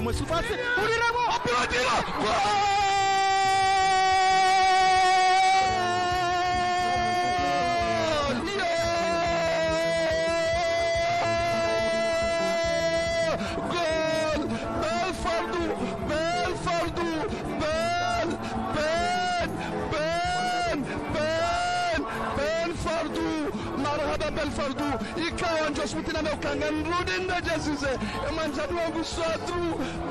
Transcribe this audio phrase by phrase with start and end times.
[0.00, 0.48] na mwesi pasi,
[0.82, 1.34] Odilamo!
[1.36, 2.89] Apilo Odila!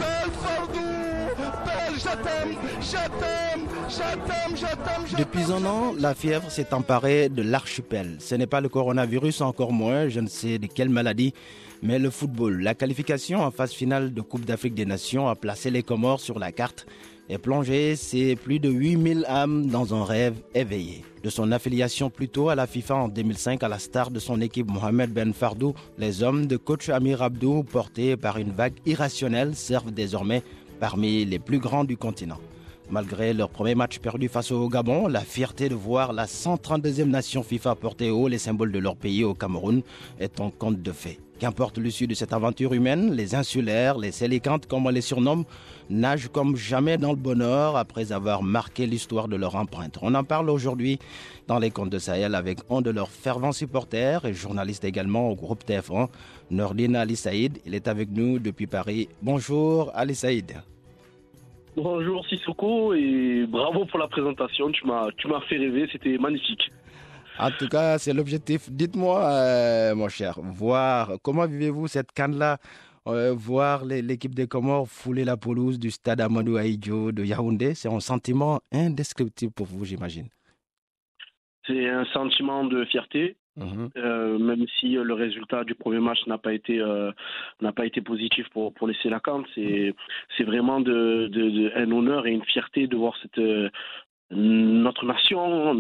[0.01, 0.89] بال فردو
[1.67, 2.49] بال شتم
[2.81, 8.17] شتم شتم شتم شتم Depuis un an, la fièvre s'est emparée de l'archipel.
[8.21, 11.33] Ce n'est pas le coronavirus, encore moins, je ne sais de quelle maladie,
[11.83, 12.63] mais le football.
[12.63, 16.39] La qualification en phase finale de Coupe d'Afrique des Nations a placé les Comores sur
[16.39, 16.87] la carte
[17.30, 21.04] et plongé ses plus de 8000 âmes dans un rêve éveillé.
[21.24, 24.42] De son affiliation plus tôt à la FIFA en 2005 à la star de son
[24.42, 29.56] équipe Mohamed Ben Fardou, les hommes de coach Amir Abdou, portés par une vague irrationnelle,
[29.56, 30.44] servent désormais
[30.80, 32.40] parmi les plus grands du continent.
[32.90, 37.44] Malgré leur premier match perdu face au Gabon, la fierté de voir la 132e nation
[37.44, 39.84] FIFA porter haut les symboles de leur pays au Cameroun
[40.20, 41.20] est un conte de fait.
[41.40, 45.46] Qu'importe l'issue de cette aventure humaine, les insulaires, les sélicantes comme on les surnomme,
[45.90, 49.98] nagent comme jamais dans le bonheur après avoir marqué l'histoire de leur empreinte.
[50.02, 51.00] On en parle aujourd'hui
[51.48, 55.36] dans les contes de Sahel avec un de leurs fervents supporters et journaliste également au
[55.36, 56.10] groupe TF1,
[56.52, 57.60] Nordine Ali Saïd.
[57.66, 59.08] Il est avec nous depuis Paris.
[59.22, 60.58] Bonjour Ali Saïd.
[61.78, 64.70] Bonjour Sissoko et bravo pour la présentation.
[64.72, 66.70] Tu m'as fait rêver, c'était magnifique.
[67.40, 68.70] En tout cas, c'est l'objectif.
[68.70, 72.58] Dites-moi, euh, mon cher, voir comment vivez-vous cette canne-là?
[73.08, 77.88] Euh, Voir l'équipe des Comores fouler la pelouse du stade Amadou Ahidjo de Yaoundé, c'est
[77.90, 80.28] un sentiment indescriptible pour vous, j'imagine.
[81.66, 83.90] C'est un sentiment de fierté, Mhm.
[83.98, 87.12] euh, même si le résultat du premier match n'a pas été euh,
[87.62, 89.46] n'a pas été positif pour pour les Sélacantes.
[89.56, 89.94] C'est
[90.38, 93.40] c'est vraiment de, de- de- un honneur et une fierté de voir cette
[94.32, 95.74] notre nation,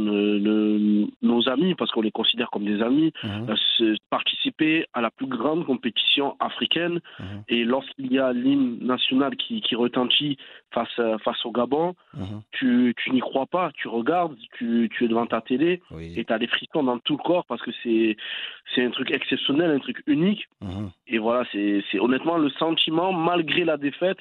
[1.22, 3.48] nos amis, parce qu'on les considère comme des amis, Mhm.
[3.82, 7.00] euh, participer à la plus grande compétition africaine.
[7.20, 7.44] Mhm.
[7.48, 10.38] Et lorsqu'il y a l'hymne national qui, qui retentit
[10.72, 12.42] face, à- face au Gabon, Mhm.
[12.52, 16.14] tu, tu n'y crois pas, tu regardes, tu, tu es devant ta télé Oui.
[16.18, 18.18] et tu as des frissons dans tout le corps parce que c'est
[18.76, 20.48] c'est un truc exceptionnel, un truc unique.
[21.08, 24.20] Et voilà, c'est c'est honnêtement le sentiment, malgré la défaite,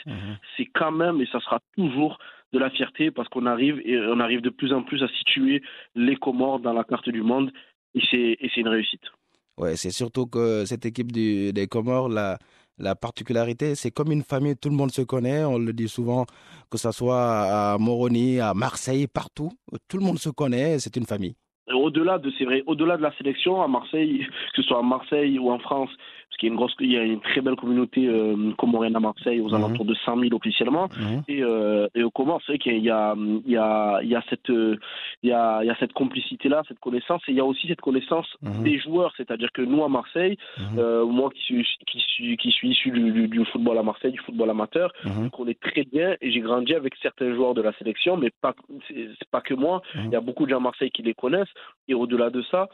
[0.56, 2.18] c'est quand même, et ça sera toujours
[2.52, 5.62] de la fierté parce qu'on arrive et on arrive de plus en plus à situer
[5.94, 7.50] les Comores dans la carte du monde
[7.94, 9.02] et c'est une réussite.
[9.58, 12.38] Ouais, c'est surtout que cette équipe du- des Comores, la,
[12.78, 16.26] la particularité, c'est comme une famille, tout le monde se connaît, on le dit souvent,
[16.70, 19.50] que ce soit à Moroni, à Marseille, partout,
[19.88, 21.34] tout le monde se connaît, c'est une famille.
[21.70, 25.38] Au-delà de, c'est vrai, au-delà de la sélection à Marseille, que ce soit à Marseille
[25.38, 25.90] ou en France,
[26.38, 29.00] qu'il y a une grosse, il y a une très belle communauté euh, comorienne à
[29.00, 29.54] Marseille, aux Mhm.
[29.54, 30.88] alentours de 100 000 officiellement,
[31.28, 34.14] et, euh, et aux Comores, c'est vrai qu'il y a, il y a, il y
[34.14, 34.76] a cette, euh,
[35.22, 37.66] il y a, il y a cette complicité-là, cette connaissance, et il y a aussi
[37.66, 38.62] cette connaissance Mhm.
[38.62, 40.78] des joueurs, c'est-à-dire que nous à Marseille, Mhm.
[40.78, 44.12] euh, moi qui suis, qui suis, qui suis issu du, du- du football à Marseille,
[44.12, 45.24] du football amateur, Mhm.
[45.24, 48.54] je connais très bien et j'ai grandi avec certains joueurs de la sélection, mais pas,
[48.86, 49.82] c'est c'est pas que moi.
[49.94, 50.02] Mhm.
[50.06, 51.52] Il y a beaucoup de gens à Marseille qui les connaissent.
[51.88, 52.68] Et au-delà de ça,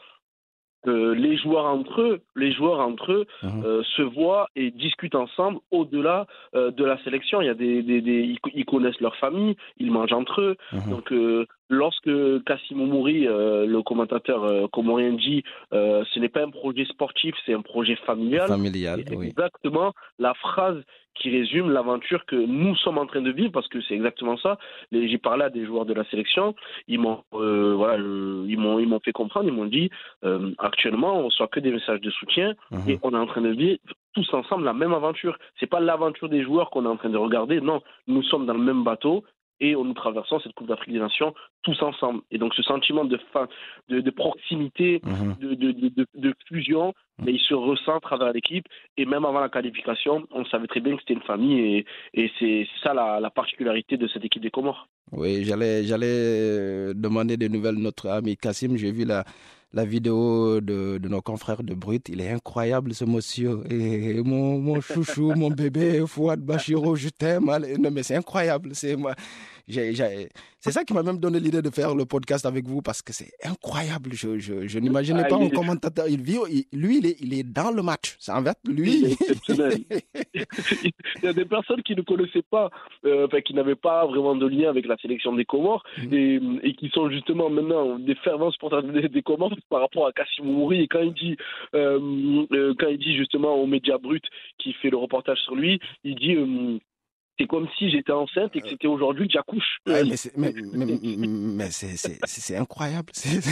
[0.87, 3.63] euh, les joueurs entre eux, les joueurs entre eux Mhm.
[3.65, 7.41] euh, se voient et discutent ensemble au-delà euh, de la sélection.
[7.41, 10.41] Il y a des, des, des- ils, co- ils connaissent leur famille, ils mangent entre
[10.41, 10.55] eux.
[10.89, 12.09] Donc euh, lorsque
[12.45, 15.43] Kassim Oumouri, euh, le commentateur euh, comorien dit,
[15.73, 18.47] euh, ce n'est pas un projet sportif, c'est un projet familial.
[18.47, 19.27] Familial, C'est oui.
[19.27, 20.81] exactement la phrase
[21.15, 24.57] qui résume l'aventure que nous sommes en train de vivre parce que c'est exactement ça.
[24.91, 26.55] J'ai parlé à des joueurs de la sélection,
[26.87, 29.89] ils m'ont euh, voilà, ils m'ont ils m'ont fait comprendre, ils m'ont dit
[30.25, 32.89] euh, actuellement on reçoit que des messages de soutien Mhm.
[32.89, 33.79] et on est en train de vivre
[34.13, 35.37] tous ensemble la même aventure.
[35.59, 38.53] C'est pas l'aventure des joueurs qu'on est en train de regarder, non, nous sommes dans
[38.53, 39.23] le même bateau
[39.59, 42.21] et nous traversons cette Coupe d'Afrique des Nations tous ensemble.
[42.31, 43.47] Et donc ce sentiment de fin,
[43.89, 45.35] de, de proximité, Mhm.
[45.39, 46.93] de, de, de, fusion,
[47.23, 48.65] mais il se ressent à travers l'équipe.
[48.97, 51.59] Et même avant la qualification, on savait très bien que c'était une famille.
[51.59, 54.87] Et, et c'est ça la, la particularité de cette équipe des Comores.
[55.11, 58.75] Oui, j'allais, euh, demander des nouvelles de notre ami Kassim.
[58.75, 59.23] J'ai vu la,
[59.75, 62.07] la vidéo de, nos confrères de Brut.
[62.09, 63.61] Il est incroyable ce monsieur.
[63.69, 67.51] Et mon, mon chouchou, mon bébé, Fouad Bachiro, je t'aime.
[67.77, 68.69] Non, mais c'est incroyable.
[68.73, 69.13] C'est moi.
[69.67, 73.13] C'est ça qui m'a même donné l'idée de faire le podcast avec vous parce que
[73.13, 74.11] c'est incroyable.
[74.13, 76.07] Je, je, je n'imaginais ah, pas un commentateur.
[76.07, 76.37] Il vit,
[76.71, 78.15] lui, il est, il est dans le match.
[78.19, 79.15] C'est en fait, lui.
[79.49, 82.69] il y a des personnes qui ne connaissaient pas,
[83.05, 86.13] euh, enfin, qui n'avaient pas vraiment de lien avec la sélection des Comores mm.
[86.13, 90.11] et, et, qui sont justement maintenant des fervents supporters des, des Comores par rapport à
[90.11, 90.81] Kassim Mouri.
[90.81, 91.37] Et quand il dit,
[91.73, 94.21] euh, euh, quand il dit justement aux médias bruts
[94.59, 96.35] qui fait le reportage sur lui, il dit
[97.37, 99.79] c'est comme si j'étais enceinte et que c'était aujourd'hui que j'accouche.
[99.85, 103.11] mais c'est, mais, mais, c'est, incroyable.
[103.25, 103.43] il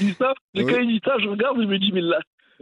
[0.00, 2.18] dit ça, quand il dit ça, je regarde et je me dis, mais là,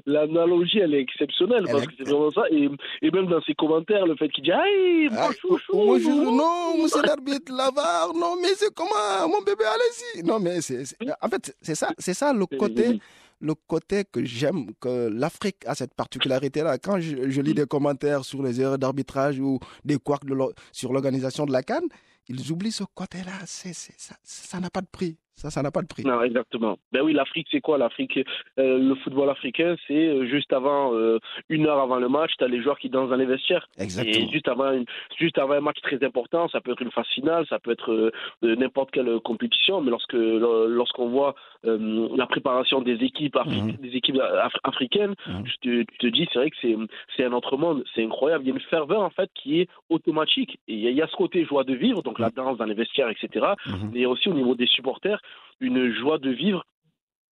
[0.07, 2.43] l'analogie, elle est exceptionnelle parce que c'est vraiment ça.
[2.51, 2.69] Et,
[3.03, 5.99] et, même dans ses commentaires, le fait qu'il dit Aïe, mon chouchou.
[6.37, 10.23] non, monsieur l'arbitre, l'avare, non, mais c'est comment Mon bébé, allez-y.
[10.27, 10.85] Non, mais c'est,
[11.21, 12.99] en fait, c'est ça, c'est ça le côté
[13.41, 16.79] le côté que j'aime, que l'Afrique a cette particularité-là.
[16.79, 17.55] Quand je, lis mm.
[17.55, 20.37] des commentaires sur les erreurs d'arbitrage ou des couacs de
[20.73, 21.89] sur l'organisation de la Cannes,
[22.29, 23.33] ils oublient ce côté-là.
[23.45, 25.19] ça n'a pas de prix.
[25.41, 26.05] Ça, ça n'a pas de prix.
[26.05, 26.77] Non, exactement.
[26.93, 27.79] Ben oui, l'Afrique, c'est quoi?
[27.79, 28.19] l'Afrique
[28.59, 32.45] euh, Le football africain, c'est euh, juste avant, euh, une heure avant le match, tu
[32.45, 33.67] as les joueurs qui dansent dans les vestiaires.
[33.79, 34.27] Exactement.
[34.27, 34.71] Et juste avant,
[35.19, 38.13] juste avant un match très important, ça peut être une phase finale, ça peut être
[38.43, 41.35] n'importe quelle compétition, mais lorsque lorsqu'on voit
[41.65, 43.77] la préparation des équipes, mhm.
[43.81, 44.21] des équipes
[44.63, 45.47] africaines, mhm.
[45.47, 46.77] je te, te, dis, c'est vrai que c'est,
[47.17, 48.45] c'est un autre monde, c'est incroyable.
[48.45, 50.59] Il y a une ferveur, en fait, qui est automatique.
[50.69, 52.35] Et il y, a ce côté joie de vivre, donc la mhm.
[52.37, 53.47] danse dans les vestiaires, etc.
[53.93, 55.21] Mais aussi au niveau des supporters,
[55.61, 56.65] une joie de vivre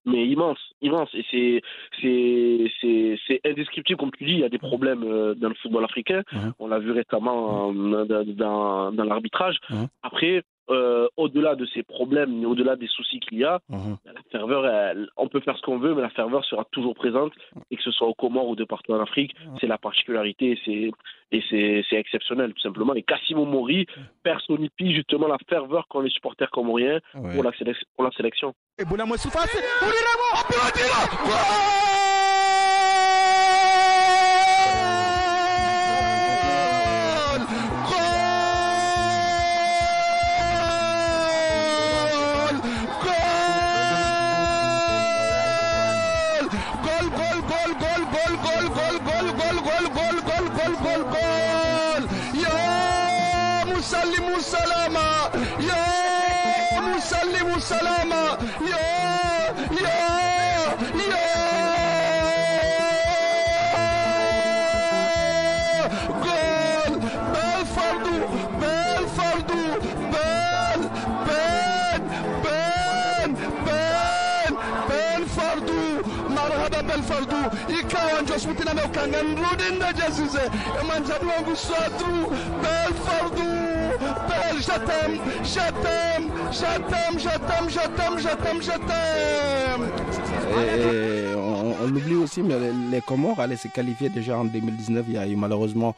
[0.07, 1.09] mais immense, immense.
[1.13, 1.61] Et c'est,
[2.01, 5.55] c'est, c'est, c'est indescriptible, comme tu dis, il y a des problèmes euh, dans le
[5.55, 6.23] football africain.
[6.59, 9.57] On l'a vu récemment dans, dans l'arbitrage.
[10.01, 13.97] Après, euh, au-delà de ces problèmes, au-delà des soucis qu'il y a, mhm.
[14.05, 17.33] la ferveur, on peut faire ce qu'on veut, mais la ferveur sera toujours présente,
[17.71, 19.57] et que ce soit au Comores ou de partout en Afrique, mhm.
[19.59, 20.91] c'est la particularité, c'est,
[21.31, 22.93] et c'est, exceptionnel, tout simplement.
[22.95, 23.85] Et Cassimo Mori
[24.23, 27.51] personnifie justement la ferveur qu'ont les supporters comoriens pour, la
[27.95, 28.53] pour la sélection.
[28.77, 28.85] Et
[88.87, 89.91] t'aime.
[91.37, 92.55] on, l'oublie aussi, mais
[92.91, 95.05] les, Comores allaient se qualifier déjà en 2019.
[95.07, 95.95] Il y a eu malheureusement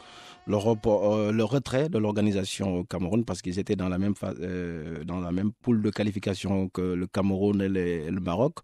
[0.48, 5.04] le, euh, le retrait de l'organisation au Cameroun parce qu'ils étaient dans la même euh,
[5.04, 7.68] dans la même poule de qualification que le Cameroun et,
[8.10, 8.60] le Maroc.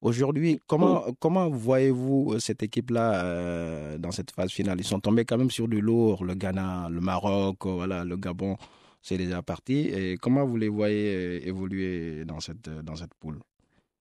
[0.00, 4.78] Aujourd'hui, comment, comment voyez-vous cette équipe-là euh, dans cette phase finale?
[4.78, 8.56] Ils sont tombés quand même sur du lourd, le Ghana, le Maroc, voilà, le Gabon
[9.02, 9.88] c'est déjà parti.
[9.88, 13.38] Et comment vous les voyez euh, évoluer dans cette, euh, dans cette poule?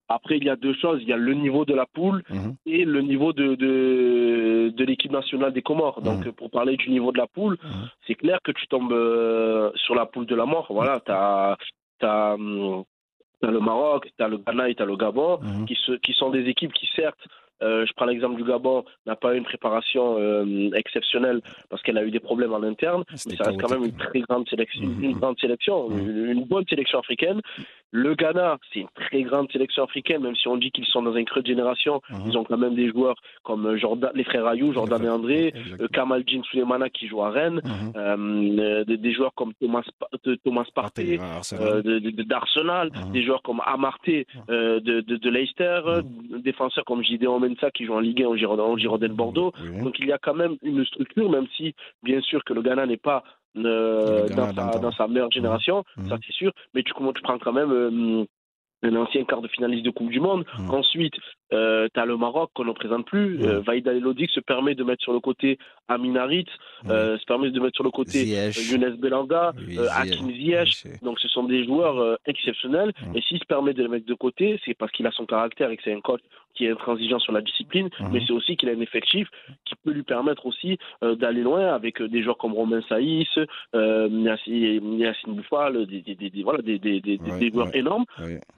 [0.10, 1.00] Après, il y a deux choses.
[1.01, 2.55] Il y a le niveau de la poule mhm.
[2.65, 6.01] et le niveau de, de, de l'équipe nationale des Comores.
[6.01, 6.31] Donc, mhm.
[6.31, 7.89] pour parler du niveau de la poule, mhm.
[8.05, 10.67] c'est clair que tu tombes euh, sur la poule de la mort.
[10.69, 11.57] Voilà, tu as,
[12.03, 12.36] as,
[13.41, 16.13] hum, le Maroc, tu as le Ghana et tu as le Gabon, qui, se, qui
[16.13, 17.20] sont des équipes qui, certes,
[17.63, 21.97] euh, je prends l'exemple du Gabon, n'a pas eu une préparation euh, exceptionnelle parce qu'elle
[21.97, 24.85] a eu des problèmes en interne, mais ça reste quand même une très grande sélection,
[24.85, 25.19] mmh, une, mmh.
[25.19, 26.31] grande sélection, mmh.
[26.31, 27.41] une, bonne sélection africaine.
[27.91, 31.15] Le Ghana, c'est une très grande sélection africaine, même si on dit qu'ils sont dans
[31.15, 32.01] un creux de génération.
[32.25, 35.53] Ils ont quand même des joueurs comme euh, Jordan, les frères Ayou, Jordan et André,
[35.93, 37.61] Kamal Jean Souleymana qui joue à Rennes,
[38.85, 39.83] des, joueurs comme Thomas,
[40.43, 41.17] Thomas Partey
[42.27, 45.81] d'Arsenal, des joueurs comme Amarté de, de, Leicester,
[46.43, 48.35] défenseurs comme Gideon qui joue en Ligue 1 au
[48.77, 49.51] Girondin, Bordeaux.
[49.81, 51.73] Donc il y a quand même une structure, même si
[52.03, 53.23] bien sûr que le Ghana n'est pas
[53.57, 56.09] euh, dans, sa, meilleure génération, mmh.
[56.09, 58.25] ça c'est sûr, mais tu, tu prends quand même euh,
[58.84, 60.46] un ancien quart de finaliste de Coupe du Monde.
[60.60, 60.69] Mmh.
[60.72, 61.15] Ensuite,
[61.53, 63.41] Euh, tu as le Maroc qu'on ne présente plus.
[63.41, 65.57] Euh, Vaïda Elodic se permet de mettre sur le côté
[65.88, 66.46] Aminarit,
[66.89, 68.69] euh, se permet de mettre sur le côté Ziyech.
[68.69, 69.88] Younes Belanga, Oui, euh.
[69.96, 70.84] Hakim Ziyech.
[71.03, 72.91] Donc ce sont des joueurs euh, exceptionnels.
[73.01, 73.15] Mhm.
[73.15, 75.69] Et s'il se permet de les mettre de côté, c'est parce qu'il a son caractère
[75.72, 76.19] et que c'est un coach
[76.53, 78.10] qui est intransigeant sur la discipline, Mhm.
[78.12, 79.29] mais c'est aussi qu'il a un effectif
[79.63, 83.29] qui peut lui permettre aussi euh, d'aller loin avec euh, des joueurs comme Romain Saïs,
[83.74, 84.10] euh,
[84.50, 88.03] Yacine Bouffal, des, des, des, des- voilà, des, des, des, Ouais, des joueurs énormes.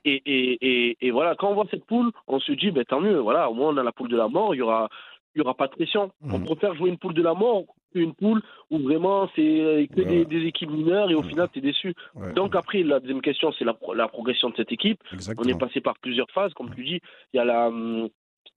[0.10, 0.58] Et, et,
[0.90, 3.50] et, et voilà, quand on voit cette poule, on se dit, ben, tant mieux, voilà,
[3.50, 4.90] au moins on a la poule de la mort, il y aura,
[5.36, 6.12] il y aura pas de pression.
[6.22, 6.34] Mhm.
[6.36, 7.64] On préfère jouer une poule de la mort
[7.94, 10.06] qu'une poule où vraiment c'est que Ouais.
[10.06, 11.30] des, des équipes mineures et au Mhm.
[11.30, 11.94] final tu es déçu.
[12.16, 12.34] Ouais.
[12.34, 15.00] Donc après, la deuxième question, c'est la, pro- la progression de cette équipe.
[15.38, 17.00] On est passé par plusieurs phases, comme tu dis.
[17.34, 18.10] Il y a la, hum,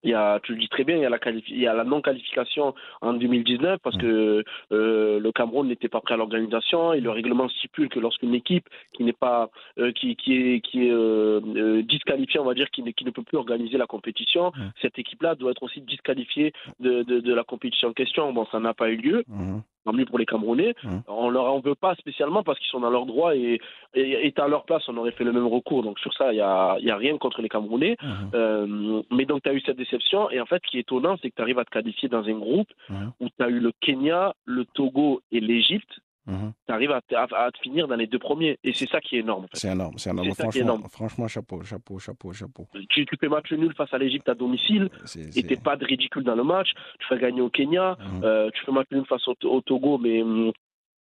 [0.03, 1.73] il y a, tu le dis très bien, il y a la, il y a
[1.73, 6.99] la non-qualification en 2019 parce que euh, le Cameroun n'était pas prêt à l'organisation et
[7.01, 10.91] le règlement stipule que lorsqu'une équipe qui n'est pas, euh, qui, qui est, qui est
[10.91, 14.97] euh, disqualifiée, on va dire, qui, ne- qui ne peut plus organiser la compétition, cette
[14.99, 18.31] équipe-là doit être aussi disqualifiée de, de, de la compétition en question.
[18.33, 19.61] Bon, ça n'a pas eu lieu Mhm.
[19.85, 20.73] Tant mieux pour les Camerounais.
[20.83, 21.03] Mhm.
[21.07, 23.59] On leur en veut pas spécialement parce qu'ils sont dans leur droit et,
[23.93, 25.83] et, et à leur place, on aurait fait le même recours.
[25.83, 27.97] Donc sur ça, il y a, y a rien contre les Camerounais.
[28.01, 28.29] Mhm.
[28.33, 31.17] Euh, mais donc tu as eu cette déception et en fait, ce qui est étonnant,
[31.21, 33.11] c'est que tu arrives à te qualifier dans un groupe Mhm.
[33.19, 35.99] où tu as eu le Kenya, le Togo et l'Égypte.
[36.25, 36.53] Mhm.
[36.67, 39.01] Tu arrives à, te- à, à te finir dans les deux premiers et c'est ça
[39.01, 39.43] qui est énorme.
[39.43, 39.57] en fait.
[39.57, 40.33] C'est énorme, c'est énorme.
[40.33, 40.83] Franchement, énorme.
[40.89, 42.67] franchement, chapeau, chapeau, chapeau, chapeau.
[42.89, 44.89] Tu, tu fais match nul face à l'Égypte à domicile
[45.35, 46.69] et t'es pas de ridicule dans le match.
[46.99, 47.97] Tu fais gagner au Kenya.
[47.99, 48.21] Mhm.
[48.23, 50.51] Euh, tu fais match nul face au, au Togo, mais, hum,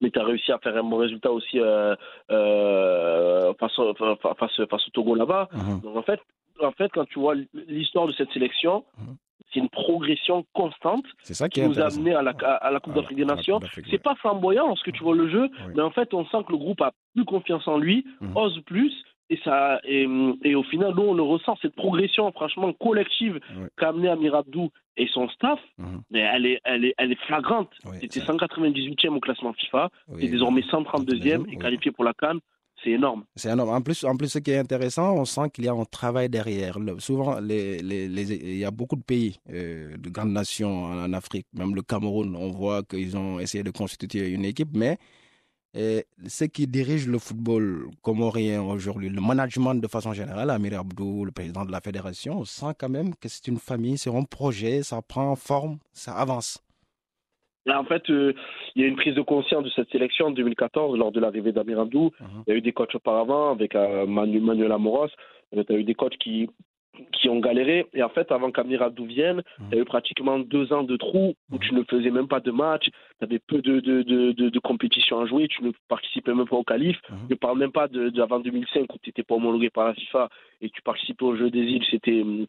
[0.01, 1.97] mais tu as réussi à faire un bon résultat aussi euh,
[2.31, 3.73] euh, face,
[4.39, 5.49] face, face au Togo là-bas.
[5.53, 5.81] Mhm.
[5.81, 6.21] Donc en fait,
[6.63, 7.35] en fait, quand tu vois
[7.67, 9.17] l'histoire de cette sélection, Mhm.
[9.53, 12.95] C'est une progression constante ça qui nous a amené à la, à, à la Coupe
[12.95, 13.61] d'Afrique des Nations.
[13.75, 13.99] C'est ouais.
[13.99, 15.73] pas flamboyant lorsque tu vois le jeu, Oui.
[15.77, 18.37] mais en fait, on sent que le groupe a plus confiance en lui, Mhm.
[18.37, 18.93] ose plus.
[19.31, 20.07] Et, ça, et,
[20.43, 23.69] et au final, nous, on le ressent, cette progression, franchement, collective Ouais.
[23.77, 26.01] qu'a amené Amir Abdou et son staff, Mhm.
[26.11, 27.71] mais elle est, elle est, elle est flagrante.
[27.85, 31.55] Oui, C'était ça- 198e au classement FIFA, oui, et désormais 132e oui.
[31.55, 32.41] et qualifié pour la Cannes.
[33.37, 33.71] C'est énorme.
[33.71, 36.29] En plus, en plus, ce qui est intéressant, on sent qu'il y a un travail
[36.29, 36.79] derrière.
[36.99, 41.75] Souvent, il y a beaucoup de pays, euh, de grandes nations en, en Afrique, même
[41.75, 44.99] le Cameroun, on voit qu'ils ont essayé de constituer une équipe, mais
[45.77, 51.27] euh, ceux qui dirigent le football comorien aujourd'hui, le management de façon générale, Amir Abdou,
[51.27, 54.25] le président de la fédération, on sent quand même que c'est une famille, c'est un
[54.25, 56.59] projet, ça prend forme, ça avance.
[57.69, 58.33] En fait, euh,
[58.75, 61.53] il y a une prise de conscience de cette sélection en 2014 lors de l'arrivée
[61.53, 62.13] d'Amir Abdou.
[62.21, 62.43] Mhm.
[62.47, 65.11] Il y a eu des coachs auparavant avec euh, Manu- Manuel Amoros.
[65.53, 66.49] Il y a eu des coachs qui,
[67.13, 67.87] qui ont galéré.
[67.95, 69.67] Et en fait, avant qu'Amir Abdou vienne, Mhm.
[69.71, 71.61] il y a eu pratiquement deux ans de trou où Mhm.
[71.61, 74.59] tu ne faisais même pas de match, tu avais peu de, de, de, de, de
[74.61, 76.97] compétitions à jouer, tu ne participais même pas au qualif.
[77.29, 79.87] Je ne parle même pas de, de avant 2005 où tu n'étais pas homologué par
[79.89, 80.29] la FIFA
[80.63, 81.85] et tu participais au jeu des îles,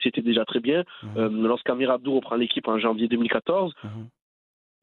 [0.02, 0.84] c'était déjà très bien.
[1.18, 1.30] Euh,
[2.16, 3.90] reprend l'équipe en janvier 2014, Mhm.
[3.90, 4.08] t'as un-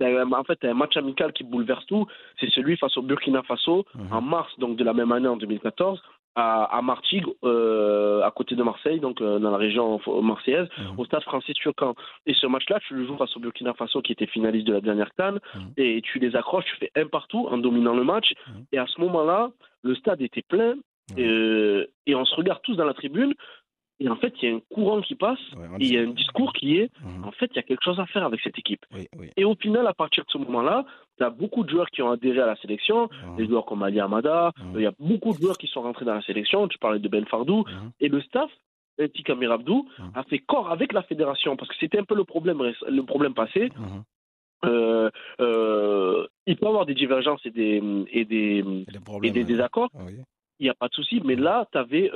[0.03, 2.07] en fait, un match amical qui bouleverse tout.
[2.41, 4.13] C'est celui face au Burkina Faso Mhm.
[4.13, 6.01] en mars donc de la même année en 2014
[6.39, 10.99] à, à Martigues, euh, à côté de Marseille, donc euh, dans la région marseillaise, Mhm.
[10.99, 11.95] au stade français Turcan.
[12.27, 14.83] Et ce match-là, tu le joues face au Burkina Faso qui était finaliste de la
[14.83, 15.73] dernière canne, Mhm.
[15.79, 18.35] et tu les accroches, tu fais un partout en dominant le match.
[18.73, 19.51] Et à ce moment-là,
[19.83, 20.75] le stade était plein,
[21.19, 23.33] euh, et on se regarde tous dans la tribune.
[23.99, 26.03] Et en fait, il y a un courant qui passe, Ouais, et il y a
[26.03, 27.25] un discours qui est, Mhm.
[27.25, 28.85] en fait, il y a quelque chose à faire avec cette équipe.
[28.93, 29.31] Oui, oui.
[29.39, 30.85] Et au final, à partir de ce moment-là,
[31.17, 33.37] tu as beaucoup de joueurs qui ont adhéré à la sélection, Mhm.
[33.37, 34.73] des joueurs comme Ali Amada, Mhm.
[34.77, 37.09] il y a beaucoup de joueurs qui sont rentrés dans la sélection, tu parlais de
[37.09, 37.91] Ben Fardou, Mhm.
[38.01, 38.51] et le staff,
[39.15, 40.11] Tika Amir Abdou, Mhm.
[40.15, 43.33] a fait corps avec la fédération, parce que c'était un peu le problème, le problème
[43.35, 43.71] passé.
[43.79, 44.03] Mhm.
[44.65, 45.11] Euh,
[45.41, 49.29] euh, il peut y avoir des divergences et des, et des, Il y a des
[49.29, 50.15] et des désaccords, Oui.
[50.59, 52.11] Il n'y a pas de souci, mais là, tu avais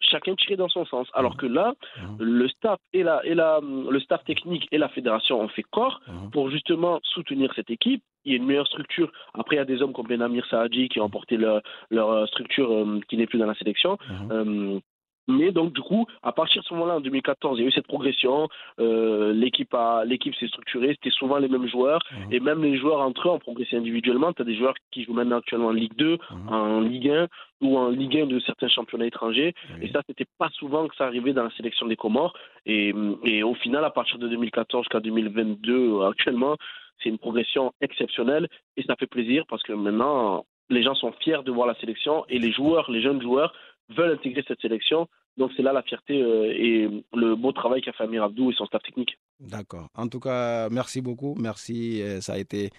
[0.00, 1.08] chacun tiré dans son sens.
[1.14, 2.16] Alors que là, Mhm.
[2.20, 6.00] le staff et la, et la, le staff technique et la fédération ont fait corps
[6.08, 6.30] Mhm.
[6.30, 8.02] pour justement soutenir cette équipe.
[8.24, 9.10] Il y a une meilleure structure.
[9.34, 12.26] Après, il y a des hommes comme Benamir Saadji qui ont porté leur, leur euh,
[12.26, 13.96] structure euh, qui n'est plus dans la sélection.
[14.08, 14.28] Mhm.
[14.32, 14.80] Euh,
[15.28, 17.72] mais donc, du coup, à partir de ce moment-là, en 2014, il y a eu
[17.72, 18.48] cette progression.
[18.80, 20.88] Euh, l'équipe a- l'équipe s'est structurée.
[20.94, 22.00] C'était souvent les mêmes joueurs.
[22.10, 22.32] Mhm.
[22.32, 24.32] Et même les joueurs entre eux ont progressé individuellement.
[24.32, 26.48] Tu as des joueurs qui jouent maintenant actuellement en Ligue 2, Mhm.
[26.48, 27.28] en Ligue 1
[27.60, 29.54] ou en Ligue 1 de certains championnats étrangers.
[29.82, 32.34] Et ça, c'était pas souvent que ça arrivait dans la sélection des Comores.
[32.66, 32.94] Et,
[33.24, 36.56] et au final, à partir de 2014 jusqu'à 2022, euh, actuellement,
[37.02, 38.48] c'est une progression exceptionnelle.
[38.76, 42.24] Et ça fait plaisir parce que maintenant, les gens sont fiers de voir la sélection
[42.28, 43.52] et les joueurs, les jeunes joueurs,
[43.96, 45.08] veulent intégrer cette sélection.
[45.36, 48.54] Donc c'est là la fierté euh, et le beau travail qu'a fait Amir Abdou et
[48.54, 49.16] son staff technique.
[49.38, 49.88] D'accord.
[49.94, 51.34] En tout cas, merci beaucoup.
[51.38, 52.02] Merci.
[52.02, 52.70] euh, Ça a été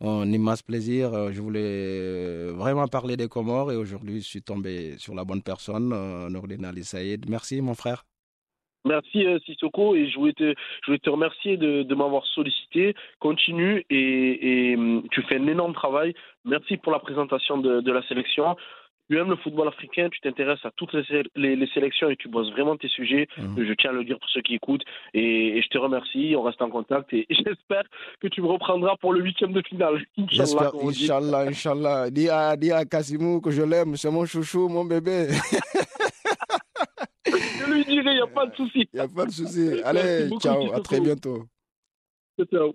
[0.00, 1.14] un immense plaisir.
[1.14, 5.42] Euh, Je voulais vraiment parler des Comores et aujourd'hui, je suis tombé sur la bonne
[5.42, 5.88] personne,
[6.30, 7.28] Nourdine Ali Saïd.
[7.30, 8.04] Merci, mon frère.
[8.86, 12.94] Merci Sissoko et je voulais te, je voulais te remercier de, de m'avoir sollicité.
[13.18, 16.12] Continue et, et hum, tu fais un énorme travail.
[16.44, 18.56] Merci pour la présentation de, de la sélection.
[19.10, 22.16] Tu aimes le football africain, tu t'intéresses à toutes les, sé- les- les sélections et
[22.16, 23.28] tu bosses vraiment tes sujets.
[23.36, 23.62] Mhm.
[23.66, 26.34] Je tiens à le dire pour ceux qui écoutent et, et je te remercie.
[26.38, 27.82] On reste en contact et, et j'espère
[28.20, 30.02] que tu me reprendras pour le huitième de finale.
[30.16, 30.70] Inch'Allah.
[31.04, 32.10] Inch'Allah, Inch'Allah.
[32.10, 35.28] Dis à, dis à Kasimou que je l'aime, c'est mon chouchou, mon bébé.
[37.26, 38.88] Je lui dirai, il n'y a pas de souci.
[38.92, 39.80] Il n'y a pas de souci.
[39.84, 41.44] Allez, ciao, à très bientôt.
[42.50, 42.74] Ciao.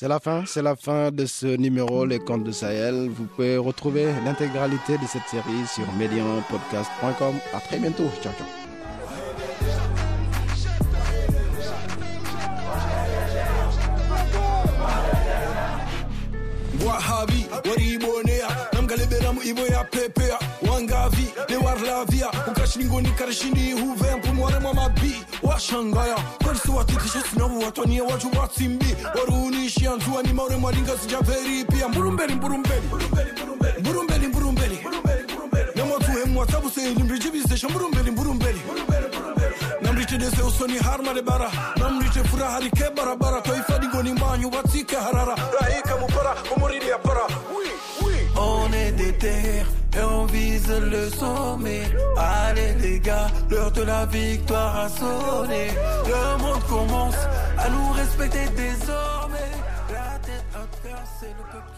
[0.00, 3.08] C'est la fin, c'est la fin de ce numéro Les Contes de Sahel.
[3.08, 7.34] Vous pouvez retrouver l'intégralité de cette série sur medianpodcast.com.
[7.52, 8.04] À très bientôt.
[8.22, 8.46] Ciao, ciao.
[22.88, 28.00] mbinguni karishindi huve mpumware mwa mabii washangaya kwani si watitisho sinavo watwanie
[28.40, 31.88] watsimbi warunishia nzuwa ni maure mwalinga sijaveri pia.
[31.88, 32.82] Mburumbeli mburumbeli
[33.80, 34.78] mburumbeli mburumbeli
[35.76, 38.60] nemwatuhemu watsabuseili mbrichibizesha mburumbeli mburumbeli
[39.82, 41.50] namrichedese usoni harmare bara.
[41.76, 43.40] Namriche furaharike barabara.
[43.40, 44.12] Toifadi ngoni
[44.46, 45.36] watsike harara.
[45.60, 47.20] Rahika mupara umuriri para.
[47.56, 47.67] Ui.
[48.38, 49.66] On est des terres
[49.96, 51.82] et on vise le sommet.
[52.16, 55.68] Allez les gars, l'heure de la victoire a sonné.
[56.06, 57.20] Le monde commence
[57.58, 59.52] à nous respecter désormais.
[59.90, 61.77] La tête à terre, c'est le peuple